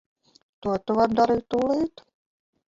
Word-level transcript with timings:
To 0.65 0.73
tu 0.85 0.97
vari 1.01 1.19
darīt 1.21 1.47
tūlīt. 1.55 2.07